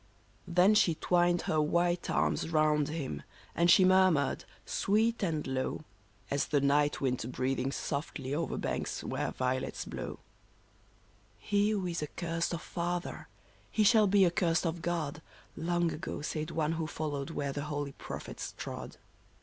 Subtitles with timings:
[0.47, 3.21] Then she twined her white arms round him,
[3.53, 5.81] and she mur mured, sweet and low,
[6.31, 10.17] As the night wind breathing softly over banks where violets blow:
[11.37, 13.27] He who is accursed of father,
[13.69, 15.21] he shall be accursed of God,'
[15.55, 18.97] Long ago said one who followed where the holy prophets trod.